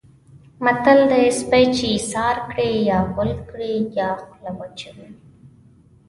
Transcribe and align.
متل 0.63 0.99
دی: 1.11 1.25
سپی 1.39 1.63
چې 1.75 1.83
ایسار 1.95 2.35
کړې 2.47 2.69
یا 2.89 2.99
غول 3.13 3.31
کړي 3.49 3.73
یا 3.99 4.09
خوله 4.21 4.51
اچوي. 4.65 5.07